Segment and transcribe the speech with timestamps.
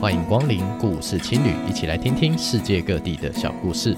[0.00, 3.96] 欢迎光临故事青旅，一起来听听世界各地的小故事。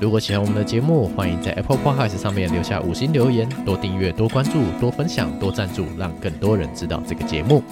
[0.00, 7.62] 如果喜欢我们的节目，欢迎在 Apple Podcast 上面留下五星留言，多订阅、多关注、多分享、多赞助，让更多人知道这个节目。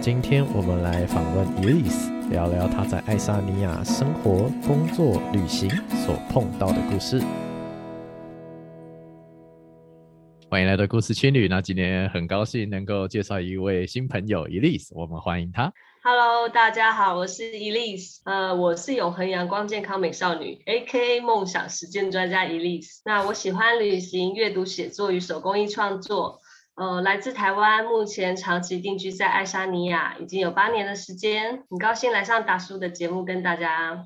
[0.00, 5.70] 今天我们来访问 Elise，聊聊她在爱沙尼亚生活、工作、旅行
[6.04, 7.22] 所碰到的故事。
[10.52, 11.48] 欢迎来到故事青旅。
[11.48, 15.72] 那今天很高兴能够介绍一位新朋友 Elise，我们欢迎她。
[16.04, 23.00] Hello，大家好，我是 Elise，呃，我是永恒阳光健康美少女，AKA 梦想实践专家 Elise。
[23.06, 26.38] 那我喜欢旅行、阅读、写作与手工艺创作。
[26.74, 31.64] 呃，来自台湾，目前长期定居在爱沙尼亚，已经有八年的时间。
[31.70, 34.04] 很高兴来上达叔的节目，跟大家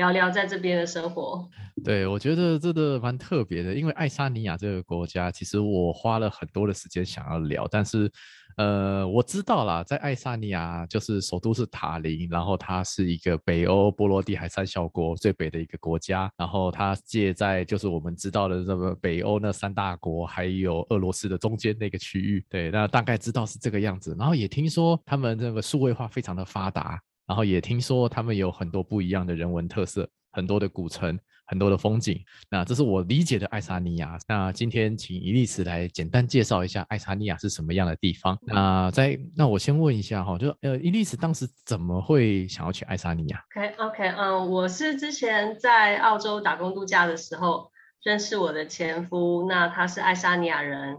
[0.00, 1.46] 聊聊在这边的生活。
[1.84, 8.10] 对，我觉得这个蛮特别的，因为爱沙尼亚这个国家，其实我花了很多的时间想要聊，但是，
[8.56, 22.44] 呃，我知道啦，在爱沙尼亚就是首都是塔林，然后它是一个北欧波罗的海三小国最北的一个国家，然后它介在就是我们知道的这个北欧那三大国，还有俄罗斯的中间那个区域。
[22.48, 27.00] 对，那大概知道是这个样子，然后也听说他们这个数位化非常的发达，
[27.30, 31.16] 然后也听说他们有很多不一样的人文特色，很多的古城。
[31.50, 34.16] 很多的风景，那这是我理解的爱沙尼亚。
[34.28, 38.38] 那今天请伊丽丝来简单介绍一下爱沙尼亚是什么样的地方。
[38.42, 47.72] 那在那我先问一下哈，就呃伊丽丝当时怎么会想要去爱沙尼亚？OK OK，嗯，我是之前在澳洲打工度假的时候
[48.04, 50.98] 认识我的前夫，那他是爱沙尼亚人。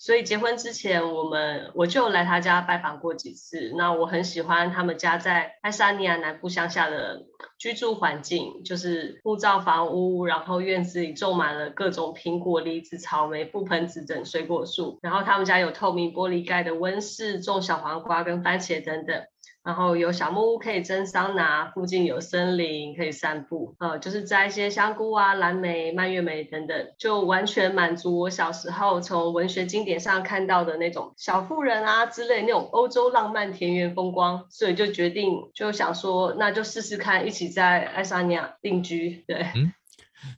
[0.00, 3.70] 所以结婚之前，我们我就来他家拜访过几次。
[3.76, 7.26] 那我很喜欢他们家在爱沙尼亚南部乡下的
[7.58, 14.98] 居住环境，就是木造房屋，然后院子里种满了各种苹果、梨子、草莓、覆盆子等水果树。
[15.02, 19.22] 然后他们家有透明玻璃盖的温室，种小黄瓜跟番茄等等。
[19.62, 39.46] 然后有小木屋可以蒸桑拿，附近有森林可以散步，呃，就是摘一些香菇啊、蓝莓、蔓越莓等等，就完全满足我小时候从文学经典上看到的那种小妇人啊之类那种欧洲浪漫田园风光，所以就决定就想说，那就试试看，一起在爱沙尼亚定居，对。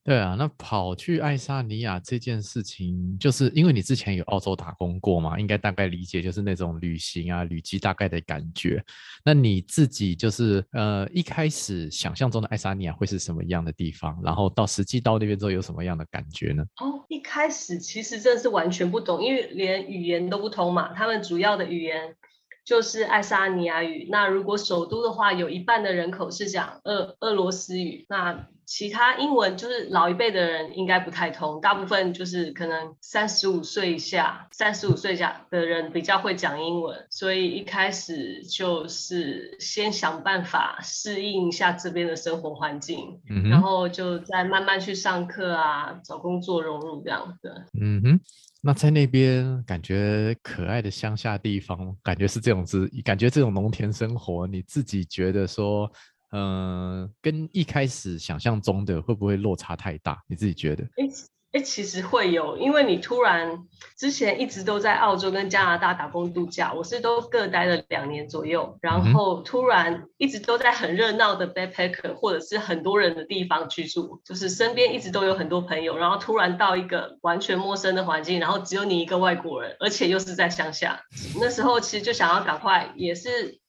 [0.05, 8.83] 对啊，那跑去爱沙尼亚这件事情，就是因为你之前有澳洲打工过嘛，应该大概理解就是那种旅行啊、旅居大概的感觉。
[9.25, 14.21] 那你自己就是呃一开始想象中的爱沙尼亚会是什么样的地方？
[14.23, 16.65] 然后到实际到那边之后有什么样的感觉呢？
[16.81, 20.93] 哦，一开始其实真的是完全不懂，因为连语言都不通嘛。
[20.95, 22.15] 他们主要的语言
[22.65, 24.09] 就是爱沙尼亚语。
[24.11, 28.07] 那如果首都的话，有一半的人口是讲俄俄罗斯语。
[28.09, 47.67] 那其他英文就是老一辈的人应该不太通，大部分就是可能三十五岁以下、三十五岁以下的人比较会讲英文，所以一开始就是先想办法适应一下这边的生活环境，嗯、然后就再慢慢去上课啊、找工作融入这样的。
[47.79, 48.21] 嗯哼，
[48.65, 55.91] 那在那边感觉可爱的乡下地方，感觉是这种子，感觉这种农田生活，你自己觉得说？
[56.35, 60.19] 嗯、跟一开始想象中的会不会落差太大？
[60.27, 60.83] 你自己觉得？
[61.53, 63.67] 哎哎，其实会有，因为你突然
[63.99, 81.03] 之前一直都在澳洲跟加拿大打工度假，我是都各待了两年左右，然后突然一直都在很热闹的 backpacker 或者是很多人的地方居住，就是身边一直都有很多朋友，然后突然到一个完全陌生的环境，然后只有你一个外国人，而且又是在乡下，
[81.39, 83.62] 那时候其实就想要赶快，也是。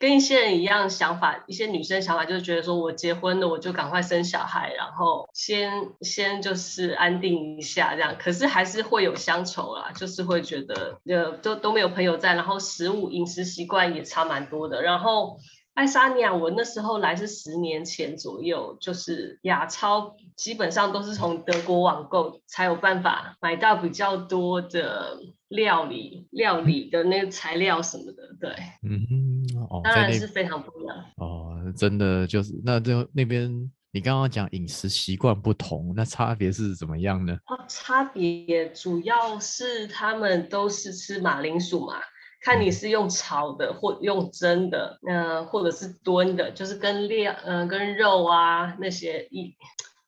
[0.00, 8.16] 跟一些人一样想法，一些女生想法就是觉得说，我结婚了，我就赶快生小孩，然后先先就是安定一下这样。
[8.18, 14.80] 可是还是会有乡愁啦，就是会觉得呃都都没有朋友在，然后食物饮食习惯也差蛮多的。
[14.80, 15.38] 然后
[15.74, 28.50] 爱沙尼亚，我那时候来是十年前左右，就是亚超基本上都是从德国网购才有办法买到比较多的料理料理的那个材料什么的，对，
[28.82, 29.40] 嗯。
[29.68, 33.50] 哦，当然是非常不一样哦，真的就是那就那边，
[33.92, 37.36] 你刚刚讲饮食习惯不同，那差别是怎么样呢？
[37.46, 41.94] 哦，差别主要是他们都是吃马铃薯嘛，
[42.40, 49.54] 看你是用炒的或用蒸的，嗯、呃，或者是炖的，就是跟料，嗯、呃，跟肉啊那些一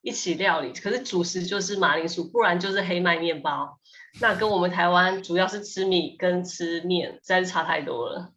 [0.01, 0.73] 一起料理。
[0.73, 3.79] 可是主食就是马铃薯，不然就是黑麦面包。
[4.21, 8.31] 那跟我们台湾主要是吃米跟吃面，实在是差太多了。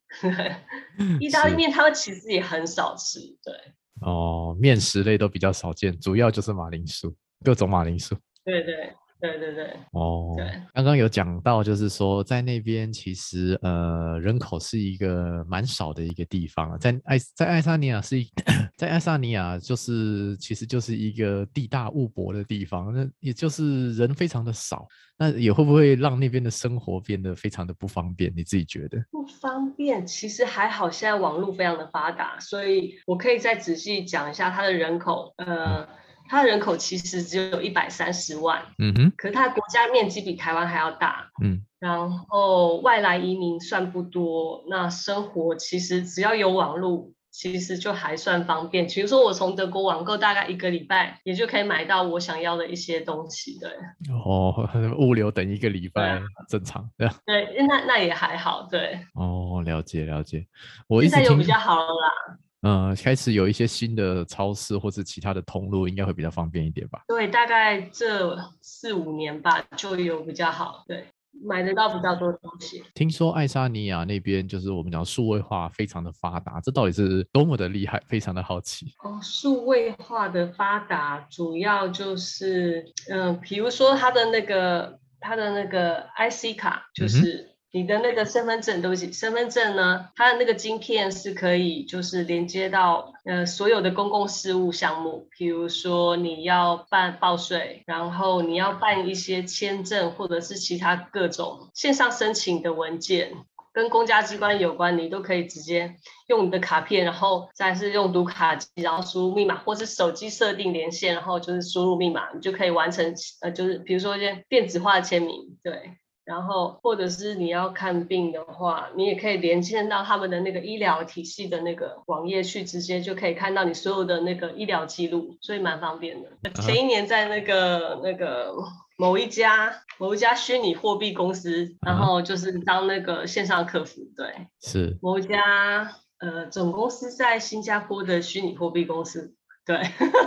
[1.20, 3.54] 意大利面他们其实也很少吃，对。
[4.00, 7.14] 哦，面食类都比较少见，主要就是马铃薯，
[7.44, 8.14] 各种马铃薯。
[8.44, 18.30] 对对对对对，哦，对，刚刚有讲到，就是说在那边其实呃人口是一个蛮少的一个地方啊，在爱在爱沙尼亚是一
[18.76, 24.86] 在爱沙尼亚就是其实就是一个地大物博的地方，那也就是人非常的少，
[25.16, 28.32] 那也会不会让那边的生活变得非常的不方便？
[28.36, 29.02] 你自己觉得？
[29.10, 35.78] 不方便，其实还好，现在网络非常的发达，所以我可以再仔细讲一下它的人口，呃。
[35.80, 35.88] 嗯
[36.28, 48.87] 它的人口其实只有一百三十万，嗯哼，可是它的国家面积比台湾还要大，嗯，然后外来移民算不多，那生活其实只要有网络，其实就还算方便。
[48.87, 53.70] 比如说我从德国网购，大概一个礼拜也就可以买到我想要的一些东西，对。
[54.12, 54.69] 哦，
[54.99, 57.08] 物流等一个礼拜正常，对。
[57.26, 58.99] 对，那那也还好，对。
[59.14, 60.46] 哦，了解了解，
[60.88, 62.38] 我现在有比较好了啦。
[62.66, 67.04] 嗯，开始有一些新的超市或者其他的通路，应该会比较方便一点吧？
[67.06, 71.06] 对，大概这四五年吧，就有比较好，对，
[71.44, 72.82] 买得到比较多东西。
[72.92, 78.02] 听说爱沙尼亚那边就是我们讲数位化非常的发达，这到底是多么的厉害？
[78.08, 78.86] 非常的好奇。
[79.04, 87.48] 哦，数位化的发达主要就是，嗯、呃，比如说它的那个它的那个 IC 卡，就是。
[87.48, 103.34] 嗯你的那个身份证，对不起，身份证呢，它的那个晶片是可以就是连接到呃所有的公共事务项目，比如说你要办报税，然后你要办一些签证或者是其他各种线上申请的文件，
[103.75, 105.96] 跟公家机关有关，你都可以直接
[106.28, 115.99] 用你的卡片，然后再是用读卡机，然后输入密码，或是手机设定连线，然后就是输入密码，你就可以完成呃就是比如说一些电子化的签名，对。
[116.26, 126.50] 然后，或者是你要看病的话，你也可以连线到他们的那个医疗体系的那个网页去，直接就可以看到你所有的那个医疗记录，所以蛮方便的。
[126.62, 128.52] 前一年在那个那个
[128.99, 139.35] 某一家某一家虚拟货币公司，然后就是当那个线上客服，对，是某一家呃总公司在新加坡的虚拟货币公司。
[139.66, 139.76] 对，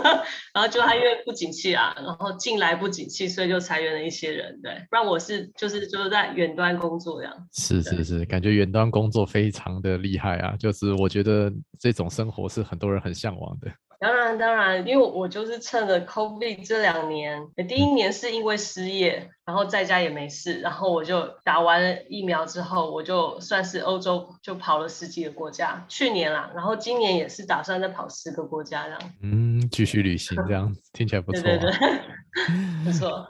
[0.52, 4.60] 然后就他因为不景气啊，然后进来不景气，所以就裁员了一些人。
[4.62, 7.48] 对，不然我是就是就是在远端工作这样。
[7.50, 13.72] 是是是，感觉远端工作非常的厉害啊，就是我觉得这种生活是很多人很向往的。
[14.00, 29.00] 当然，当然，因为我就是趁着 COVID 这两年，第一年是因为失业，然后在家也没事，然后我就打完了疫苗之后，我就算是欧洲就跑了十几个国家，去年啦，然后今年也是打算再跑十个国家这样。
[29.22, 31.44] 嗯，继续旅行这样听起来不错啊。
[31.44, 32.00] 对对对，
[32.84, 33.28] 不错。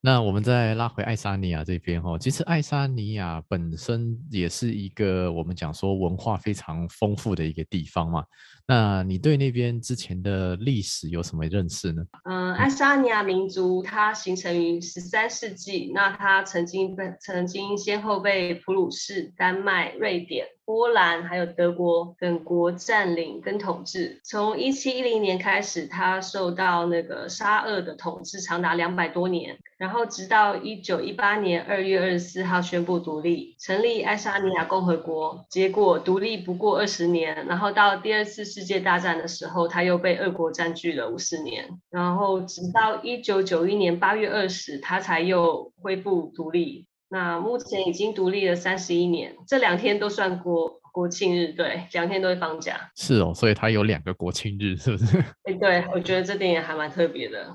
[0.00, 8.24] 那我们再拉回爱沙尼亚这边哈，其实爱沙尼亚本身也是一个我们讲说文化非常丰富的一个地方嘛。
[8.66, 12.02] 那你对那边之前的历史有什么认识呢？
[12.24, 20.46] 嗯，爱沙尼亚民族它形成于十三世纪，那它曾经被曾经先后被普鲁士、丹麦、瑞典。
[20.68, 24.20] 波兰还有德国等国占领跟统治。
[24.22, 29.56] 从一七一零年开始，他受到那个沙俄的统治，长达两百多年。
[29.78, 35.46] 然后直到一九一八年二月二十四号宣布独立，成立爱沙尼亚共和国。
[35.48, 41.66] 结果独立不过二十年，然后到第二次世界大战的时候，他又被俄国占据了五十年。
[41.88, 46.87] 然后直到一九九一年八月二十，他才又恢复独立。
[47.10, 52.90] 那目前已经独立了三十一年，这两天都算国国庆日，对，两天都会放假。
[52.96, 55.16] 是哦，所以它有两个国庆日，是不是？
[55.44, 57.46] 哎，对，我觉得这点也还蛮特别的。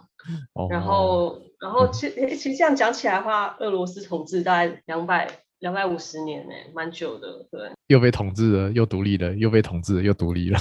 [0.54, 0.68] 哦。
[0.70, 5.28] 然后，然后其实其实这样讲起来的话，俄罗斯统治大概两百
[5.60, 7.70] 两百五十年呢，蛮久的，对。
[7.88, 10.60] 又被统治了，又独立了，又被统治了，又独立了。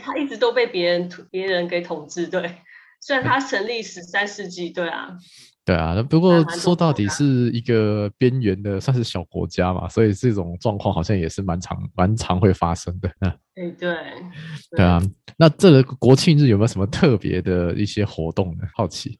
[0.00, 2.54] 他一直都被别人别人给统治，对。
[3.00, 5.16] 虽然他成立十三世纪，对啊。
[5.68, 13.10] 对啊，不过说到底是一个边缘的，算是小国家嘛，所以这种状况好像也是蛮常蛮常会发生的。
[13.20, 13.30] 嗯，
[13.78, 13.96] 对对，
[14.78, 14.98] 对啊，
[15.36, 18.64] 那这个国庆日有没有什么特别的一些活动呢？
[18.74, 19.18] 好奇。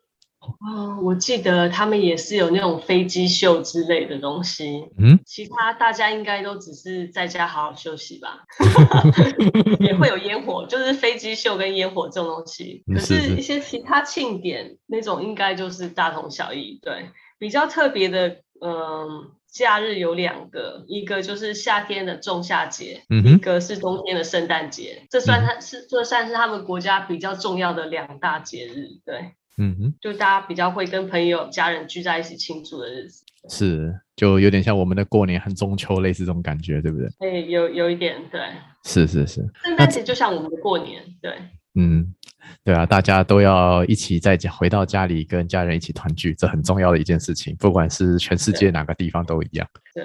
[0.60, 4.88] 哦，我记得他们也是有那种飞机秀之类的东西。
[4.98, 8.44] 嗯，其他大家应该都只是在家好好休息吧。
[9.80, 12.84] 也会有烟火，就是飞机秀跟烟火这种东西。
[12.92, 16.78] 可是，一些其他庆典那种应该就是大同小异。
[16.82, 25.06] 对，比较特别的，嗯，假日有两个，一个就是夏天的仲夏节，嗯，一个是冬天的圣诞节。
[25.10, 28.88] 这算它是，这算是他们国家比较重要的两大节日。
[29.04, 29.32] 对。
[29.58, 37.08] 嗯哼，就大家比较会跟朋友、家人聚在一起庆祝的日子，是就有点像我们的过年和中秋类似这种感觉，对不对？
[37.18, 38.40] 哎，有有一点，对，
[38.84, 39.44] 是是是。
[39.64, 41.32] 圣诞节就像我们的过年，对。
[41.74, 42.12] 嗯，
[42.64, 49.68] 对啊，大家都要一起在家回到家里跟家人一起团聚，这很重要的一件事情，不管是全世界哪个地方都一样。
[49.94, 50.04] 对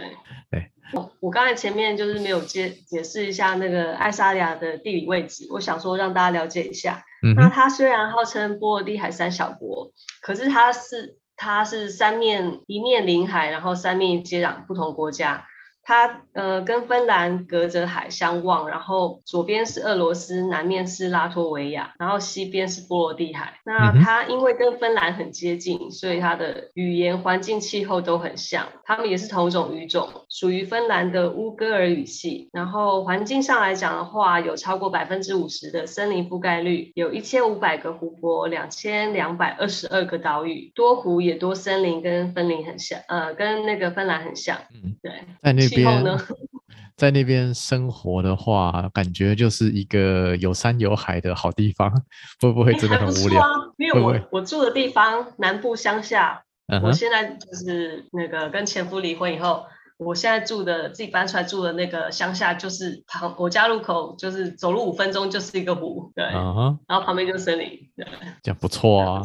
[0.52, 7.04] 对，我我刚才前面就是没有解解释一下那个爱沙尼亚的地理位置，我想说让大家了解一下。
[7.24, 15.46] 嗯、那它虽然号称波罗的海三小国，可是它是它是三面一面临海，然后三面接壤不同国家。
[15.84, 23.60] 它呃跟芬兰隔着海相望，然后左边是俄罗斯，南面是拉脱维亚，然后西边是波罗的海。
[23.66, 28.66] 那它因为跟芬兰很接近，所以它的语言、环境、气候都很像。
[28.86, 32.50] 它们也是同种语种，属于芬兰的乌戈尔语系。
[32.54, 44.58] 然后环境上来讲的话，有超过百分之五十的森林覆盖率，有一千五百个湖泊，两千两百二十二个岛屿，多湖也多森林，跟芬林很像，呃，跟那个芬兰很像。
[44.74, 45.12] 嗯，对，
[45.42, 45.73] 在那。
[45.76, 46.04] 边
[46.96, 51.92] 在那边生活的话，感觉就是一个有山有海的好地方，
[52.40, 53.42] 会不会真的很无聊？
[53.42, 59.66] 欸啊、因为我我住的地方南部乡下，嗯、我现在就是那个跟前夫离婚以后，
[60.04, 68.06] 我现在住的自己搬出来住的那个乡下，就是旁我家路口就是走路五分钟就是一个湖，对，嗯、然后旁边就是森林，对，
[68.42, 69.22] 这样不错啊。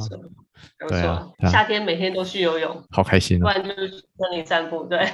[0.88, 3.42] 对啊，夏天每天都去游泳，好开心啊！
[3.42, 5.08] 不然就是森林散步， 对。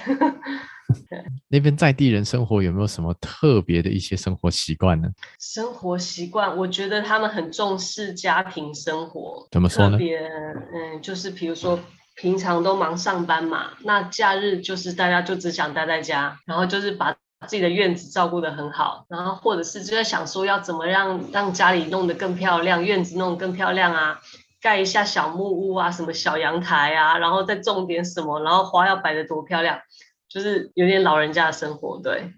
[1.48, 5.08] 那边在地人生活有没有什么特别的一些生活习惯呢？
[5.38, 9.46] 生活习惯，我觉得他们很重视家庭生活。
[9.50, 9.92] 怎么说呢？
[9.92, 11.78] 特别，嗯，就是比如说
[12.14, 17.12] 平常都忙上班嘛，那假日就是大家就只想待在家，然后就是把
[17.46, 24.20] 自己的院子照顾得很好，然后或者是就在想说要怎么让让家里弄得更漂亮，院子弄得更漂亮啊。
[24.62, 29.78] 盖一下小木屋啊，什么小阳台啊，然后再种点什么，然后花要摆得多漂亮，
[30.26, 32.32] 就是有点老人家的生活，对，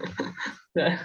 [0.72, 0.96] 对。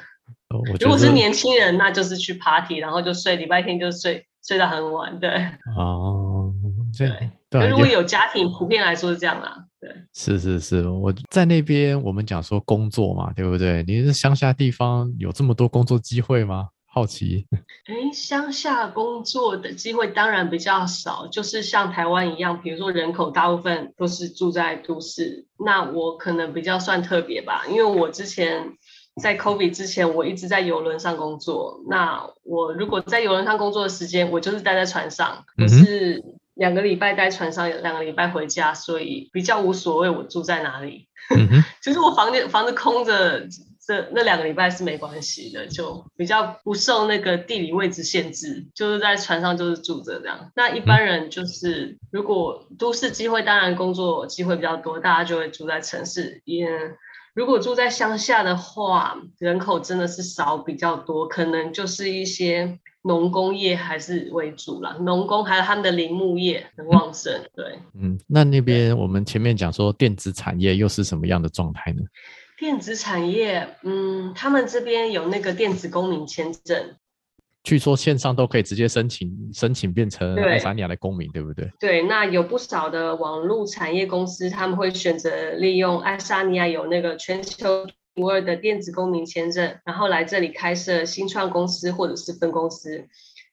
[0.47, 5.29] 哦，如果是年轻人，那就是去 party，然后就睡，礼拜天就睡，睡到很晚，对。
[5.75, 6.53] 哦，
[6.97, 7.31] 对。
[7.69, 9.89] 如果有家庭，普遍来说是这样啦，对。
[10.13, 13.83] 是是是，我在那边，我们讲说工作嘛，对不对？
[13.87, 16.69] 你是乡下地方，有这么多工作机会吗？
[16.85, 17.47] 好奇，
[17.89, 28.73] 哎，乡下工作的机会当然比较少，就是像台湾一样，比如说人口大部分都是住在都市，那我可能比较算特别吧，因为我之前
[29.21, 31.79] 在 COVID 之前，我一直在游轮上工作。
[31.89, 36.23] 那我如果在游轮上工作的时间，我就是待在船上，可是
[36.55, 41.07] 两个礼拜待船上，两个礼拜回家，所以比较无所谓我住在哪里，
[41.81, 43.47] 就是我房间房子空着。
[43.85, 50.49] 这那两个礼拜是没关系的，就比较不受那个地理位置限制，就是在船上就是住着这样。
[50.55, 56.41] 那一般人就是如果都市机会，当然工作机会比较多，大家就会住在城市。
[56.45, 56.65] 也
[57.33, 67.33] 如果住在乡下的话，人口真的是少比较多，可能就是一些农工业还是为主啦，农工还有他们的林木业很旺盛。
[67.53, 72.01] 对，嗯，那那边我们前面讲说电子产业又是什么样的状态呢？
[72.57, 76.95] 电子产业，嗯，他们这边有那个电子公民签证，
[77.63, 81.69] 据说线上都可以直接申请，申请变成爱沙尼亚的公民，对，对不对？
[81.79, 93.07] 对，那有不少的网络产业公司，他们会选择利用爱沙尼亚有那个全球无二的电子公民签证，然后来这里开设新创公司或者是分公司。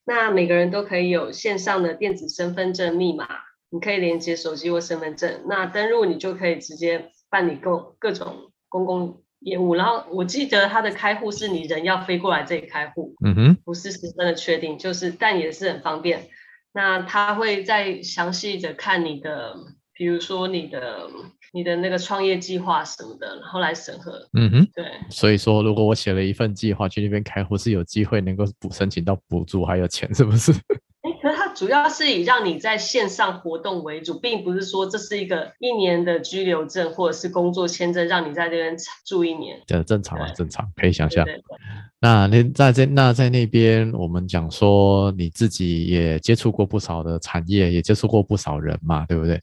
[0.04, 3.28] 那每个人都可以有线上的电子身份证密码，
[3.70, 8.50] 你可以连接手机或身份证，那登录你就可以直接办理各各种。
[8.72, 16.28] 公共业务，然后我记得他的开户是你人要飞过来这里开户，嗯哼，不是十分的确定，就是但也是很方便。
[16.72, 19.56] 那他会再详细的看你的，
[19.92, 21.10] 比如说你的
[21.52, 24.12] 你的那个创业计划什么的，然后来审核。
[24.34, 24.84] 嗯哼，对。
[25.08, 30.52] 所以说，如果我写了一份计划去那边开户，是有机会能够补申请到补助还有钱，是不是？
[31.22, 39.60] 可是它主要是以让你在线上活动为主，并不是说这是一个一年的居留证或者是工作签证，让你在这边住一年。
[39.66, 41.24] 这正常啊，正常，可以想象。
[41.24, 41.44] 对对对，
[42.00, 49.40] 那那在这那在那边，我们讲说你自己也接触过不少的产业，也接触过不少人嘛，对不对？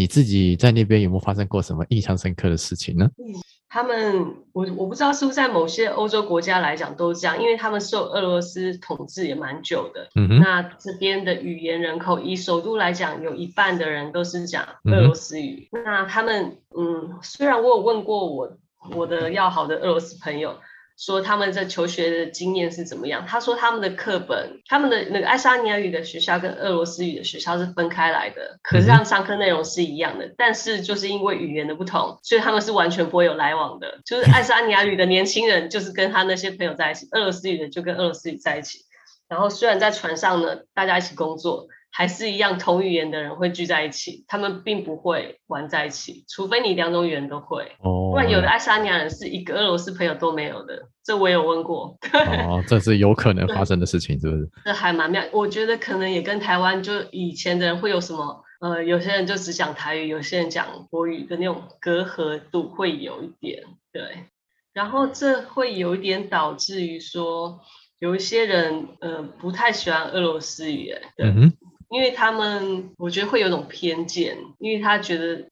[0.00, 3.04] 你自己在那边有没有发生过什么印象深刻的事情呢？
[3.18, 3.36] 嗯
[3.68, 10.08] 他们，我我不知道是不是在某些欧洲国家来讲都这样，因为他们受俄罗斯统治也蛮久的。
[10.16, 10.40] 嗯哼。
[10.40, 15.68] 那这边的语言人口，以首都来讲，有一半的人都是讲俄罗斯语。
[15.70, 15.84] 嗯。
[15.84, 18.56] 那他们，嗯，虽然我有问过我
[18.96, 20.56] 我的要好的俄罗斯朋友。
[21.00, 23.24] 说他们在求学的经验是怎么样？
[23.26, 34.00] 他说他们的课本，他们的那个爱沙尼亚语的学校跟俄罗斯语的学校是分开来的，可是他们上课内容是一样的，但是就是因为语言的不同，所以他们是完全不会有来往的。
[34.04, 38.80] 就是爱沙尼亚语的年轻人就是跟他那些朋友在一起，俄罗斯语的就跟俄罗斯语在一起。
[39.26, 41.66] 然后虽然在船上呢，大家一起工作。
[41.92, 47.64] 还是一样，同语言的人会聚在一起，他们并不会玩在一起，除非你两种语言都会。
[47.80, 51.98] 哦，不然有的爱沙尼亚人是一个俄罗斯朋友都没有的，这我有问过。
[52.12, 54.48] 哦，这是有可能发生的事情，是不是？
[54.64, 64.26] 这还蛮妙，我觉得可能也跟台湾就以前的人会有什么，呃，有些人就只讲台语，有些人讲国语的那种隔阂度会有一点，对。
[64.72, 67.58] 然后这会有一点导致于说，
[67.98, 71.26] 有一些人呃不太喜欢俄罗斯语言，对。
[71.26, 71.52] 嗯
[71.90, 75.44] 因为他们，我觉得会有种偏见，因为他觉得，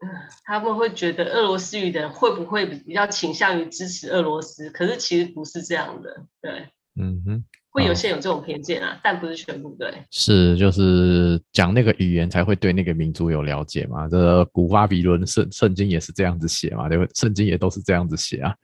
[0.44, 4.70] 他们会觉得俄罗斯语的人会不会比较倾向于支持俄罗斯？
[4.70, 9.92] 可是其实不是这样的，对，嗯哼，会有些有这种偏见啊，但不是全部，对。
[10.12, 14.08] 是，就是讲那个语言才会对那个民族有了解嘛？
[14.08, 16.88] 这个、古巴比伦圣圣经也是这样子写嘛？
[16.88, 16.96] 对？
[17.16, 18.54] 圣经也都是这样子写啊，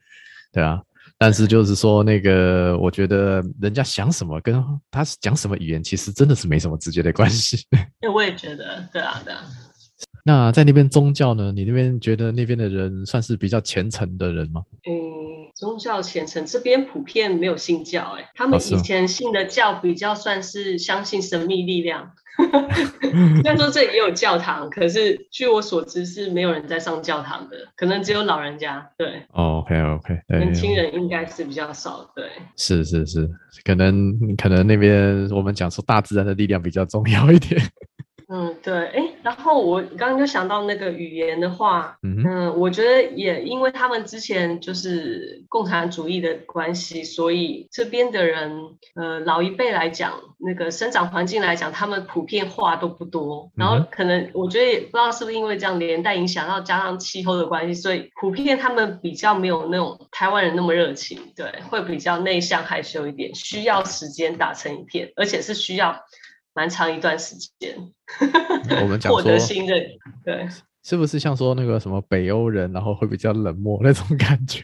[0.52, 0.80] 对啊。
[1.18, 4.54] 但是就是说，那个我觉得人家想什么，跟
[4.90, 7.64] 他讲什么语言，其实真的是没什么直接的关系。
[8.00, 9.44] 哎，我也觉得，对啊，对啊。
[10.26, 11.52] 那在那边宗教呢？
[11.52, 14.62] 你那边觉得那边的人算是比较虔诚的人吗？
[14.88, 22.10] 嗯，宗教虔诚这边普遍没有信教，哎，他们以前信的教比较算是相信神秘力量。
[22.36, 28.90] 虽然说这里也有教堂，可是据我所知是没有人在上教堂的，可能只有老人家。
[28.98, 32.10] 对，OK OK，年轻人应该是比较少。
[32.16, 32.24] 对，
[32.56, 33.30] 是是是，
[33.64, 37.60] 可能可能那边我们讲说大自然的力量比较重要一点。
[38.28, 65.94] 嗯，对，哎，然后我刚刚就想到那个语言的话，嗯，嗯，我觉得也因为他们之前就是共产主义的关系，所以这边的人，呃，老一辈来讲，那个生长环境来讲，他们普遍话都不多，然后可能我觉得也不知道是不是因为这样连带影响，然后加上气候的关系，所以普遍他们比较没有那种台湾人那么热情，对，会比较内向害羞一点，需要时间打成一片，而且是需要。
[66.54, 67.76] 蛮长一段时间，
[68.82, 69.84] 我们讲说 获得信任，
[70.24, 70.48] 对，
[70.82, 74.62] 是不是像说那个什么北欧人，然后会比较冷漠那种感觉，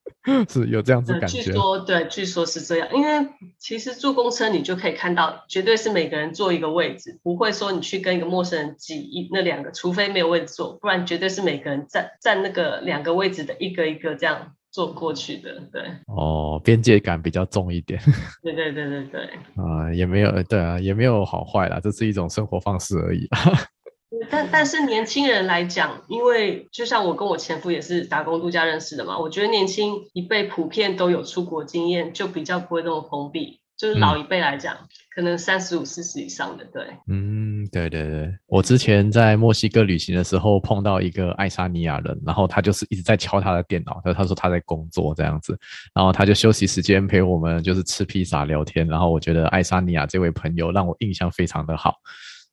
[0.48, 1.42] 是有这样子感觉？
[1.42, 3.26] 据说对，据说是这样，因为
[3.58, 14.54] 其实坐公车你就可以看到，绝对是每个人坐一个位置，不会说你去跟一个陌生人挤一那两个，除非没有位置坐，不然绝对是每个人站站那个两个位置的一个一个这样。
[14.70, 18.00] 坐过去的，对哦，边界感比较重一点，
[18.42, 19.22] 对对对对对，
[19.56, 23.28] 啊、呃，也没有，对啊，也没有好坏啦，这是一种生活方式而已。
[24.28, 33.60] 但但是年轻人来讲，因为就像我跟我前夫也是打工度假认识的嘛，我觉得年轻一辈普遍都有出国经验，就比较不会那么封闭。
[33.80, 45.58] 就是老一辈来讲，嗯、可能三十五、四十以上的，对，嗯，对对对，我之前在墨西哥旅行的时候碰到一个爱沙尼亚人，然后他就是一直在敲他的电脑，他他说他在工作这样子，
[45.94, 51.94] 然后他就休息时间陪我们就是吃披萨聊天，然后我觉得爱沙尼亚这位朋友让我印象非常的好。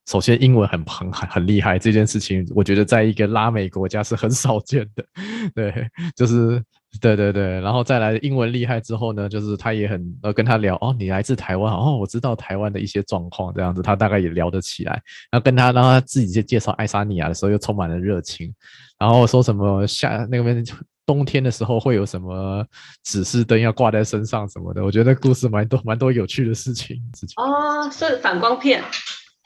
[0.10, 5.04] 首先，英文很很很很厉害，这件事情我觉得在一个拉美国家是很少见的。
[5.54, 5.86] 对，
[6.16, 6.64] 就是
[7.02, 14.94] 对对对，然后再来英文厉害之后呢，就是他也很呃跟他聊哦，你来自台湾哦，我知道台湾的一些状况这样子，他大概也聊得起来。
[15.32, 18.54] 然后跟他让他自己介绍爱沙尼亚的时候，又充满了热情，
[19.00, 20.64] 然后说什么夏那边
[21.06, 22.66] 冬天的时候会有什么
[23.04, 26.98] 指示灯要挂在身上什么的，我觉得故事蛮多蛮多有趣的事情。
[27.38, 28.82] 哦，是反光片。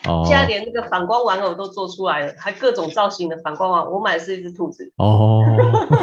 [0.03, 3.91] 哦现在连那个反光玩偶都做出来了，还各种造型的反光玩偶。
[3.91, 5.43] 我买的是一只兔子哦，
[5.91, 6.00] 是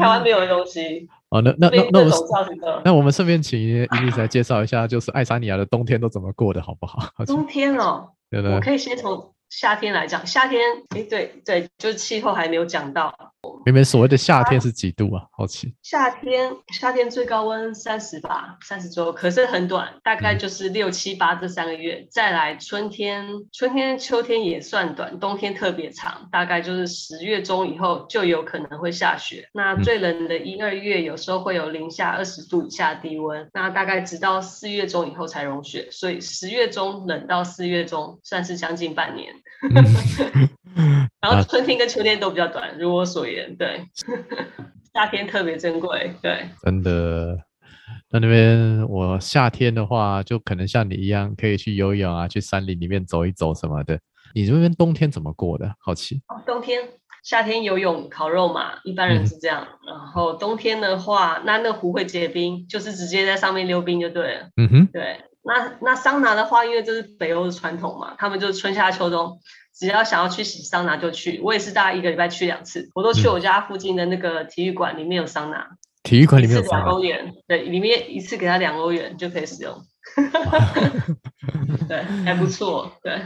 [0.00, 1.40] 台湾没有的东西哦。
[1.42, 2.10] 那那那那我
[2.84, 7.12] 那我们顺便请伊丽莎来介绍一下，就是爱沙尼亚的冬天都怎么过的，好不好？
[7.26, 10.26] 冬天哦，对对，我可以先从夏天来讲。
[10.26, 10.60] 夏天，
[10.96, 13.14] 哎，对对，就是气候还没有讲到。
[13.66, 15.22] 明明所谓的夏天是几度啊？
[15.32, 15.74] 好奇。
[15.82, 22.06] 夏天，夏天最高温三十吧，三十周，可是很短，大概就是六七八这三个月。
[22.10, 29.48] 再来春天，春天秋天也算短，冬天特别长，大概就是十月中以后就有可能会下雪。
[29.52, 39.34] 那最冷的一二月有时候会有零下二十度以下低温，那大概直到四月中以后才融雪，所以十月中冷到四月中算是将近半年。
[41.20, 43.84] 然后春天跟秋天都比较短，如我所言，对，
[44.94, 47.38] 夏天特别珍贵，对，真的。
[48.12, 54.00] 那那边我夏天的话，就可能像你一样，可以去游泳啊，去山林里面走一走什么的。
[54.34, 55.74] 你这边冬天怎么过的？
[55.78, 56.20] 好奇。
[56.46, 56.88] 冬天、
[57.22, 59.66] 夏天游泳、烤肉嘛，一般人是这样。
[59.86, 64.50] 嗯、然后冬天的话，那那湖会结冰，就是直接在上面溜冰就对了。
[64.56, 65.20] 嗯哼，对。
[65.42, 69.40] 那那桑拿的话，因为这是北欧的传统嘛，他们就是春夏秋冬。
[69.72, 75.70] 只要想要去洗桑拿就去，我也是大概一个礼拜去两次，我都去我家附近的那个体育馆里面有桑拿，
[76.02, 79.82] 体育馆里面有桑拿，两欧元，对，里面一次给他两欧元就可以使用。
[81.88, 82.92] 对，还不错。
[83.02, 83.22] 对，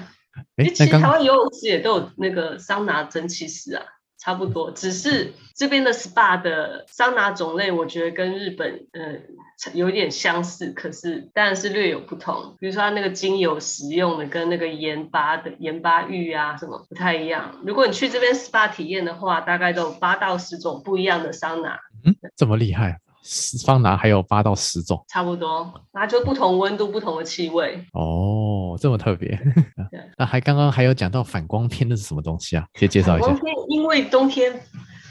[0.56, 3.82] 哎，其实台湾游泳池也都有那个桑拿蒸汽室啊。
[4.24, 9.20] 差不多，只是这边的 SPA 的桑拿种类，我觉得跟日本呃
[9.74, 12.56] 有点相似，可是当然是略有不同。
[12.58, 17.60] 比如说它那个精油使用的跟那个盐巴的盐巴浴啊什么不太一样。
[17.66, 21.78] 如果你去这边 SPA 体验的话，大概都有八到十种不一样的桑拿。
[22.02, 23.00] 嗯，这么厉害。
[23.26, 27.82] 桑拿还有八到十种，差不多，那就不同温度、不同的气味。
[27.94, 29.40] 哦，这么特别。
[30.18, 32.66] 那还刚刚还有讲到反光片，那是什么东西啊？
[32.78, 33.26] 可以介绍一下。
[33.28, 34.52] 反光片，因为冬天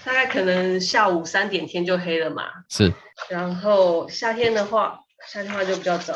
[0.05, 2.43] 大概可能下午三点天就黑了嘛。
[2.69, 2.93] 是。
[3.29, 6.13] 然后夏天的话，夏天的话就比较早，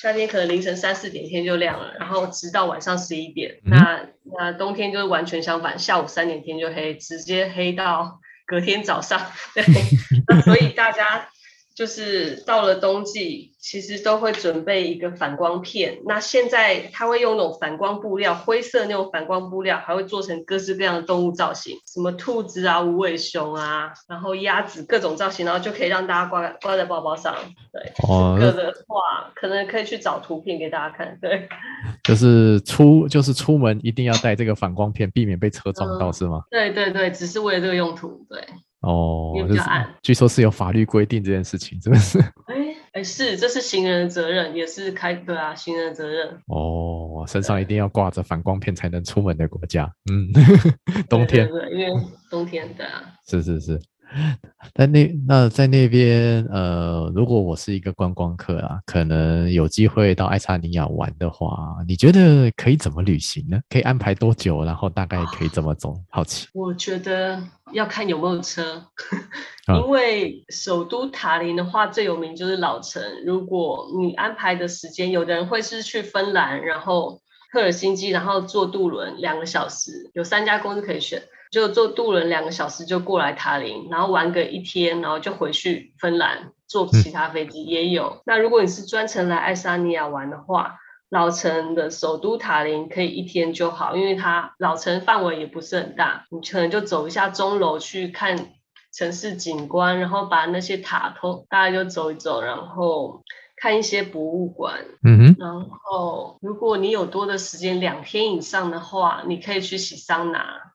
[0.00, 3.60] 夏天可能凌晨三四点天就亮了，然后直到晚上十一点。
[3.66, 4.06] 嗯、那
[4.38, 8.18] 那冬天就是完全相反，下午三点天就黑，直接黑到。
[8.48, 9.62] 隔天早上，对，
[10.26, 11.28] 那所以大家
[11.78, 16.00] 就是到了冬季，其实都会准备一个反光片。
[16.06, 27.32] 那现在他会用那种反光布料，灰色那种反光布料，还会做成各式各样的动物造型，什么兔子啊、无尾熊啊，然后鸭子各种造型，然后就可以让大家挂挂在包包上。
[27.72, 31.16] 对，哦，这个的话可能可以去找图片给大家看。
[31.22, 31.48] 对，
[32.02, 36.42] 就是出就是出门一定要带这个反光片，避免被车撞到，嗯，是吗？
[36.50, 38.26] 对对对，只是为了这个用途。
[38.28, 38.44] 对，
[38.80, 42.18] 哦，比较暗，据说是有法律规定这件事情，真的是。
[42.92, 46.26] 哎，是，这是行人的责任，也是开对啊，行人的责任。
[46.46, 49.90] 哦，身上一定要挂着反光片才能出门的国家。
[50.10, 50.32] 嗯，
[51.08, 51.92] 冬天，因为
[52.30, 53.02] 冬天的啊。
[53.26, 53.80] 是是是。
[54.72, 63.60] 但那那在那边，呃，如果我是一个观光客啊，可能有机会到爱沙尼亚玩的话，你觉得可以怎么旅行呢？
[63.68, 64.64] 可以安排多久？
[64.64, 65.94] 然后大概可以怎么走？
[66.10, 66.48] 好奇。
[66.54, 67.42] 我觉得
[67.72, 68.82] 要看有没有车，
[69.68, 73.02] 因为首都塔林的话最有名就是老城。
[73.26, 77.20] 如果你安排的时间，有的人会是去芬兰，然后
[77.52, 81.22] 赫尔辛基，然后坐渡轮两个小时，有三家公司可以选。
[81.50, 88.20] 就坐渡轮两个小时就过来塔林，然后玩个一天，然后就回去芬兰坐其他飞机也有。
[88.26, 90.76] 那如果你是专程来爱沙尼亚玩的话，
[91.08, 98.50] 老城的首都塔林可以一天就好，因为它老城范围也不是很大，你可能就走一下钟楼去看
[98.92, 103.22] 城市景观，然后把那些塔头大概就走一走，然后
[103.56, 104.84] 看一些博物馆。
[105.02, 105.36] 嗯哼。
[105.38, 110.67] 然后如果你有多的时间，两天以上的话，你可以去洗桑拿。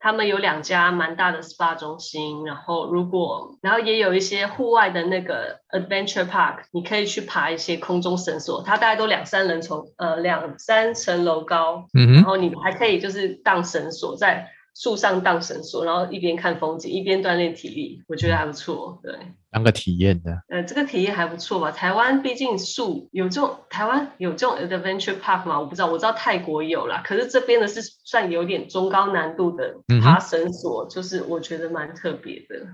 [0.00, 14.50] 他们有两家蛮大的 SPA 中心，然后如果，然后也有一些户外的那个 Adventure Park，你可以去爬一些空中绳索，它大概都两三人从呃两三层楼高，嗯，然后你还可以就是荡绳索在。
[14.78, 19.00] 树上荡绳索，然后一边看风景一边锻炼体力，我觉得还不错。
[19.02, 19.12] 对，
[19.50, 20.40] 当个体验的。
[20.48, 21.72] 呃，这个体验还不错吧？
[21.72, 25.58] 台湾毕竟树有这种，台湾有这种 adventure park 吗？
[25.58, 27.02] 我不知道，我知道泰国有啦。
[27.04, 32.64] 可是这边的是算有点中高难度的爬绳索，嗯，就是我觉得蛮特别的。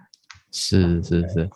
[0.57, 1.51] 是是是，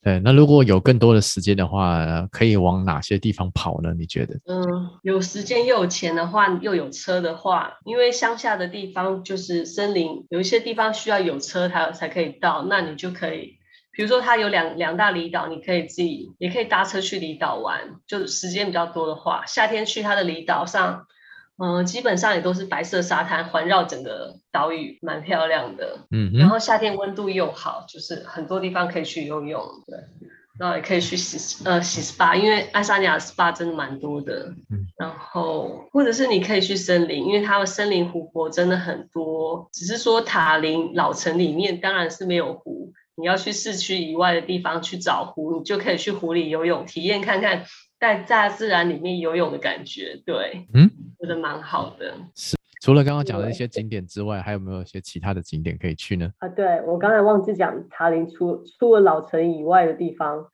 [0.00, 0.20] 对。
[0.20, 3.92] 那如果有更多的时间的话，可以往哪些地方跑呢？
[3.98, 4.38] 你觉得？
[4.46, 4.62] 嗯，
[5.02, 13.58] 有时间又有钱的话，又有车的话，因为乡下的地方就是森林，有一些地方需要有车才才可以到，那你就可以，
[13.90, 21.06] 比如说它有两两大离岛，你可以自己也可以搭车去离岛玩，就时间比较多的话，夏天去它的离岛上。
[21.56, 25.98] 嗯，基本上也都是白色沙滩环绕整个岛屿，蛮漂亮的。
[26.10, 29.96] 嗯，然后夏天温度又好，就是很多地方可以去游泳，对，
[30.58, 34.52] 然后也可以去洗呃洗 SPA，因为爱沙尼亚 SPA 真的蛮多的。
[34.68, 47.64] 嗯，然后或者是你可以去森林，因为它的森林湖泊真的很多，只是说塔林老城里面当然是没有湖，你要去市区以外的地方去找湖，你就可以去湖里游泳，体验看看。
[48.00, 50.90] 在大自然里面游泳的感觉，对，嗯，
[51.24, 52.12] 觉得蛮好的。
[52.34, 56.30] 是，除了刚刚讲的一些景点之外，还有没有一些其他的景点可以去呢？
[56.38, 60.44] 啊，对，我刚才忘记讲，塔林除除了老城以外的地方，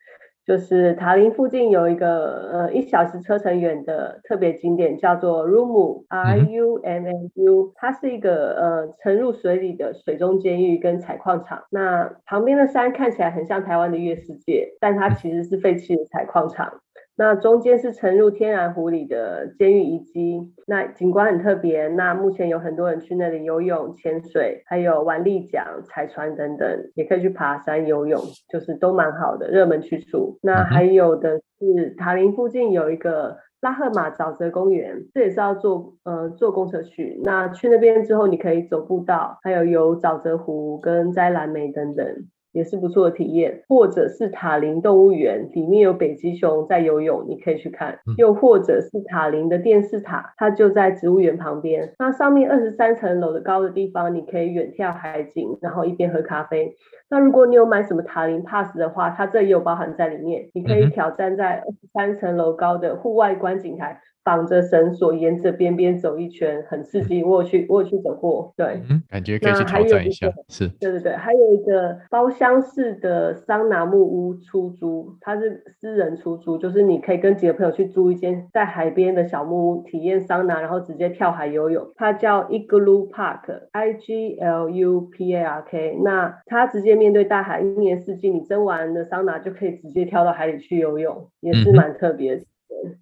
[0.46, 11.64] 就是塔林附近有一个呃一小时车程远的特别景点，叫做 Rummu R U M M U，它是一个呃沉入水里的水中监狱跟采矿场。
[11.70, 16.80] 那旁边的山看起来很像台湾的月世界，但它其实是废弃的采矿场。
[17.20, 21.86] 那中间是沉入天然湖里的监狱遗迹，那景观很特别。
[21.88, 30.38] 那目前有很多人去那里游泳、潜水，还有玩立桨、踩船等等，也可以去爬山、游泳，就是都蛮好的热门去处。
[30.40, 37.20] 那还有的是塔林附近有一个拉赫玛沼泽公园，这也是要坐呃坐公车去。
[37.22, 42.06] 那去那边之后，你可以走步道，还有游沼泽湖跟摘蓝莓等等。
[42.52, 47.98] 也是不错的体验，或者是塔林动物园，里面有北极熊在游泳，你可以去看。
[48.16, 51.92] 又或者是塔林的电视塔，它就在植物园旁边。
[51.98, 56.74] 那上面二十三层楼的高的地方，你可以远眺海景，然后一边喝咖啡。
[57.08, 64.00] 那如果你有买什么塔林 Pass 的话，它这也有包含在里面，你可以挑战在二十三层楼高的户外观景台。
[64.22, 67.24] 绑着绳索，沿着边边走一圈，很刺激。
[67.24, 70.28] 我有去，我有去走过，对，嗯，感觉可以去挑战一下。
[70.28, 81.90] 一是，对对对，还有一个包厢式的桑拿木屋出租，它是私人出租，就是你可以跟几个朋友去租一间在海边的小木屋，体验桑拿，然后直接跳海游泳。
[81.96, 85.98] 它叫 Igloo Park，I G L U P A R K。
[86.02, 92.42] 那它直接面对大海，一年四季，你蒸完的桑拿就可以直接跳到海里去游泳，也是蛮特别的。
[92.42, 92.46] 嗯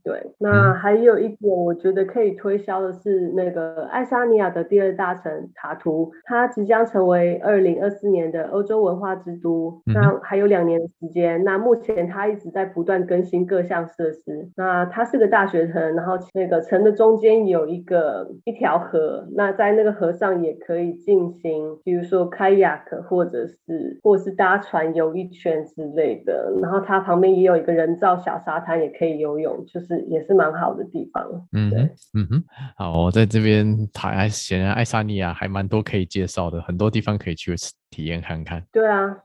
[0.02, 9.80] 对，那还有一点，我觉得可以推销的是那个爱沙尼亚的第二大城塔图，它即将成为二零二四年的欧洲文化之都。
[9.86, 14.48] 那还有两年的时间，那目前它一直在不断更新各项设施。
[14.56, 26.52] 那它是个大学城，然后那个城的中间有一个一条河，那在那个河上也可以进行，比如说开雅克或者是或者是搭船游一圈之类的。
[26.60, 29.64] 然后它旁边也有一个人造小沙滩，也可以游泳。
[29.72, 31.80] 就是也是蛮好的地方，嗯，对，
[32.14, 32.44] 嗯哼，
[32.76, 37.54] 好，我在这边台显然爱沙尼亚还蛮多可以介绍的，很多地方可以去
[37.90, 38.64] 体验看看。
[38.72, 39.16] 对啊，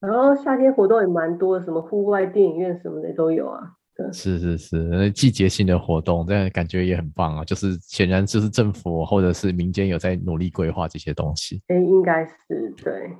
[0.00, 3.60] 然后夏天活动也蛮多的，什么户外电影院什么的都有啊。
[3.94, 7.44] 对，是是是，季节性的活动，这样感觉也很棒啊。
[7.44, 11.62] 就是显然就是政府或者是民间有在努力规划这些东西。
[11.68, 13.10] 哎，应该是对。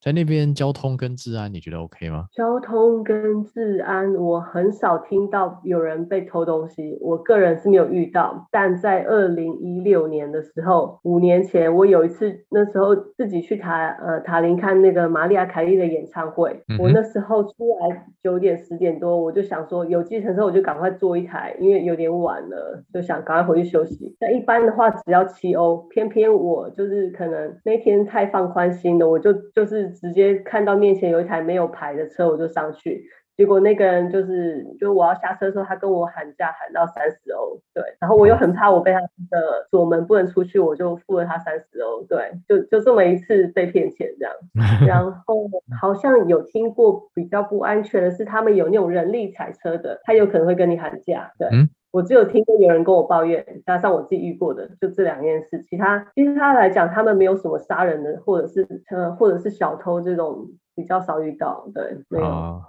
[0.00, 2.26] 在那边交通跟治安，你觉得 OK 吗？
[2.32, 8.46] 交通跟治安，我很少听到有人被偷东西，我个人是没有遇到。
[8.52, 24.14] 但在二零一六年的时候，五年前，我有一次，那时候自己去塔呃塔林看那个玛利亚凯莉的演唱会，嗯、我那时候出来九点十点多，我就想说有计程车我就赶快坐一台，因为有点晚了，就想赶快回去休息。
[24.20, 29.85] 但一般的话只要七欧，偏偏我就是可能那天太放宽心了，我就就是。
[29.88, 33.04] 直接看到面前有一台没有牌的车，我就上去。
[33.36, 37.84] 结果那个人就是，就我要下车的时候，他跟我喊价喊到三十欧，对。
[38.00, 42.32] 然后我又很怕我被他的锁门不能出去，我就付了他三十欧，对。
[42.48, 44.34] 就就这么一次被骗钱这样。
[44.88, 51.46] 然后好像有听过比较不安全的是，他们有那种人力踩车的，他有可能会跟你喊价，对。
[51.52, 55.64] 嗯我只有听过有人跟我抱怨，加上我自己遇过的，就这两件事。
[55.66, 61.66] 其他其实他来讲，他们没有什么杀人的，或者是呃，或者是小偷这种比较少遇到。
[61.72, 62.26] 对，没有。
[62.26, 62.62] 哦、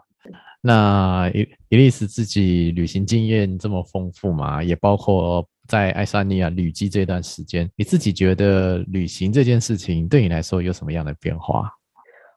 [0.61, 11.69] 那伊伊丽丝自己旅行经验这么丰富嘛，也包括在爱沙尼亚旅居这段时间，你自己觉得旅行这件事情对你来说有什么样的变化？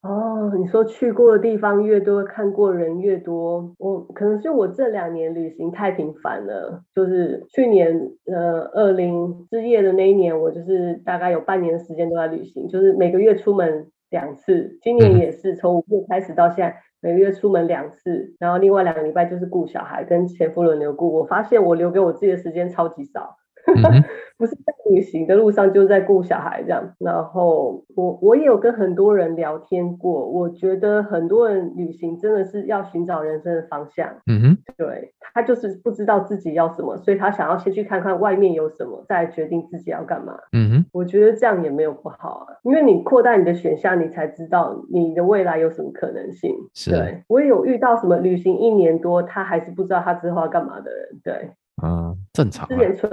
[0.02, 6.82] 哦，你说去过的地方越多，看过人越多，我可能是我这两年旅行太频繁了。
[6.94, 14.78] 就是去年呃，二零之夜的那一年，我就是大概有半年的时间都在旅行，就是每个月出门两次。
[14.80, 21.12] 今年也是从五月开始到现在，每个月出门两次，然后另外两个礼拜就是顾小孩，跟前夫轮流顾。
[21.12, 23.36] 我发现我留给我自己的时间超级少。
[24.40, 26.94] 不是在旅行的路上，就是在顾小孩这样。
[26.98, 34.09] 然后我我也有跟很多人聊天过，我觉得很多人旅行真的是要寻找人生的方向。
[34.26, 40.38] 嗯哼，对，他就是不知道自己要什么，所以他想要先去看看外面有什么，再决定自己要干嘛。
[40.52, 46.50] 嗯哼，我觉得这样也没有不好啊，因为你扩大你的选项，你才知道你的未来有什么可能性。
[46.72, 51.20] 是，对，我也有遇到什么旅行一年多，他还是不知道他之后要干嘛的人。
[51.22, 51.50] 对。
[51.83, 52.69] 嗯，正常。
[52.69, 53.11] 之前存，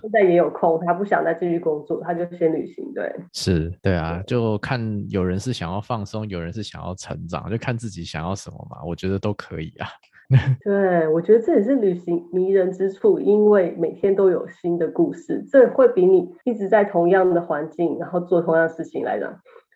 [0.00, 2.92] 现在也有空，他不想再继续工作，他就先旅行。
[2.94, 8.84] 对，是，对啊，就看有人是想要放松，有人是想要成长，就看自己想要什么嘛。
[8.84, 9.88] 我觉得都可以啊。
[10.64, 19.30] 对，我觉得这也是旅行迷人之处，因为每天都有新的故事，这会比你一直在同样的环境，然后做同样的事情来讲，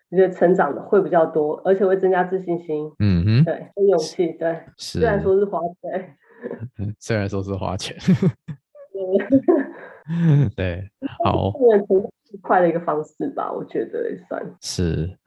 [0.09, 2.91] 我觉得成长的会比较多，而且会增加自信心。
[2.97, 4.31] 嗯哼，对，有勇气。
[4.39, 6.15] 对，虽然说是花费。
[6.99, 7.95] 虽然说是花钱，
[10.55, 10.89] 对，
[11.23, 11.51] 好，
[12.41, 14.41] 快的一个方式吧，我觉得也算。
[14.61, 15.17] 是。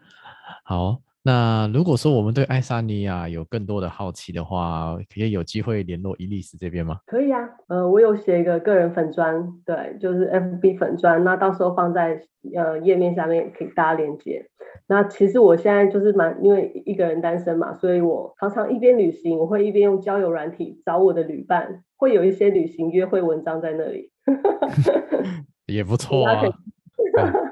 [0.65, 1.01] 好。
[1.25, 6.99] 那如果说我们对爱沙尼亚有更多的好奇的话，可以有机会联络伊丽丝这边吗？
[7.07, 12.21] 可以啊，呃，我有写一个个人粉专，对，就是 FB 粉专，那到时候放在
[12.57, 14.45] 呃页面下面给大家连接。
[14.89, 24.11] 那其实我现在就是蛮，因为一个人单身嘛，所以我常常一边旅行，我会一边用交友软体找我的旅伴，会有一些旅行约会文章在那里，
[25.73, 26.43] 也不错啊。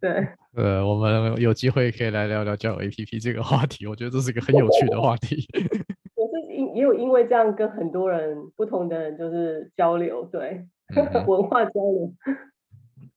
[0.00, 0.26] 对。
[0.56, 5.46] 呃，我们有机会可以来聊聊交友 APP 这个话题，我觉得这是一个很有趣的话题。
[6.16, 12.12] 我是因也有因为这样跟很多人不同的人就是交流，对，嗯、 文化交流。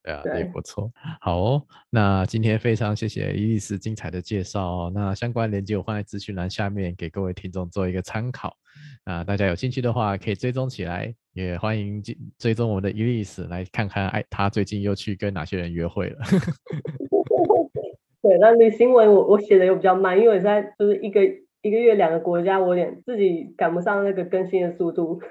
[0.03, 0.91] 对啊，也不错。
[1.21, 4.91] 好哦，那今天非常谢谢伊丽丝精彩的介绍哦。
[4.93, 8.55] 那相关链接我放在资讯栏下面，给各位听众做一个参考。
[9.03, 12.03] 啊，大家有兴趣的话可以追踪起来，也欢迎
[12.37, 16.17] 追踪我们的伊丽丝，来看看哎，他最近又去跟哪些人约会了。
[18.21, 21.21] 对，那旅行文我我写的又比较慢，因为我在就是一个
[21.61, 25.21] 一个月两个国家，我有点自己赶不上那个更新的速度。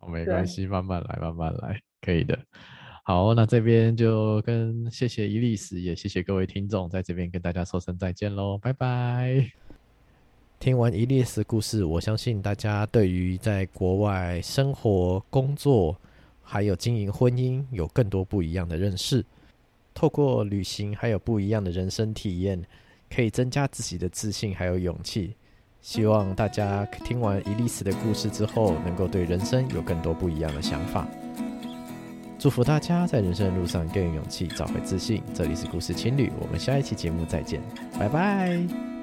[0.00, 2.38] 哦，没关系，慢慢来，慢慢来，可以的。
[3.04, 9.69] 好，那这边就跟谢谢伊丽丝，也谢谢各位听众，在这边跟大家说声再见喽，拜拜。
[10.60, 15.96] 听完伊莉丝故事，我相信大家对于在国外生活、工作，
[16.42, 19.24] 还有经营婚姻，有更多不一样的认识。
[19.94, 22.62] 透过旅行，还有不一样的人生体验，
[23.08, 25.32] 可以增加自己的自信还有勇气。
[25.80, 31.08] 希望大家听完伊莉丝的故事之后，能够对人生有更多不一样的想法。
[32.38, 35.22] 祝福大家在人生的路上更有勇气，找回自信。
[35.32, 37.62] 这里是故事情侣，我们下一期节目再见，
[37.98, 38.99] 拜拜。